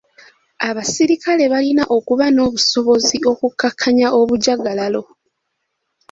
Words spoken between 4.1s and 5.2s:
obujagalalo.